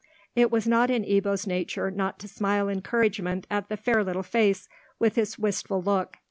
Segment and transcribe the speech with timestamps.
[0.35, 4.67] It was not in Ebbo's nature not to smile encouragement at the fair little face,
[4.97, 6.17] with its wistful look.